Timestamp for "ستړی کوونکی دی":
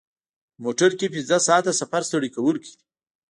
2.09-2.83